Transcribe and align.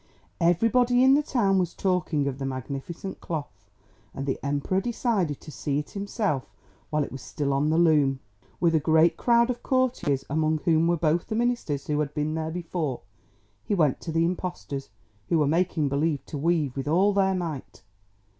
Everybody 0.39 1.03
in 1.03 1.13
the 1.13 1.21
town 1.21 1.59
was 1.59 1.75
talking 1.75 2.25
of 2.25 2.39
the 2.39 2.43
magnificent 2.47 3.21
cloth, 3.21 3.69
and 4.15 4.25
the 4.25 4.39
Emperor 4.43 4.81
decided 4.81 5.39
to 5.41 5.51
see 5.51 5.77
it 5.77 5.91
himself 5.91 6.49
while 6.89 7.03
it 7.03 7.11
was 7.11 7.21
still 7.21 7.53
on 7.53 7.69
the 7.69 7.77
loom. 7.77 8.19
With 8.59 8.73
a 8.73 8.79
great 8.79 9.15
crowd 9.15 9.51
of 9.51 9.61
courtiers, 9.61 10.25
among 10.27 10.61
whom 10.65 10.87
were 10.87 10.97
both 10.97 11.27
the 11.27 11.35
ministers 11.35 11.85
who 11.85 11.99
had 11.99 12.15
been 12.15 12.33
there 12.33 12.49
before, 12.49 13.01
he 13.63 13.75
went 13.75 14.01
to 14.01 14.11
the 14.11 14.25
impostors, 14.25 14.89
who 15.29 15.37
were 15.37 15.45
making 15.45 15.87
believe 15.87 16.25
to 16.25 16.37
weave 16.39 16.75
with 16.75 16.87
all 16.87 17.13
their 17.13 17.35
might. 17.35 17.83